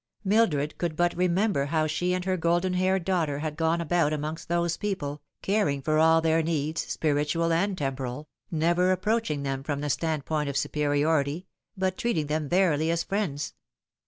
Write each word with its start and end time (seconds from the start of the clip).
Mildred 0.23 0.79
could 0.79 0.95
but 0.95 1.15
remember 1.15 1.65
how 1.65 1.85
she 1.85 2.15
and 2.15 2.25
her 2.25 2.35
golden 2.35 2.73
haired 2.73 3.05
daughter 3.05 3.37
had 3.37 3.55
gone 3.55 3.79
about 3.79 4.11
amongst 4.11 4.47
those 4.49 4.75
people, 4.75 5.21
caring 5.43 5.79
for 5.79 5.99
all 5.99 6.21
their 6.21 6.41
needs, 6.41 6.81
spiritual 6.81 7.53
and 7.53 7.77
temporal, 7.77 8.27
never 8.49 8.91
approaching 8.91 9.43
them 9.43 9.61
from 9.61 9.81
the 9.81 9.91
standpoint 9.91 10.49
of 10.49 10.57
superiority, 10.57 11.45
but 11.77 11.99
treating 11.99 12.25
them 12.25 12.49
verily 12.49 12.89
as 12.89 13.03
friends. 13.03 13.53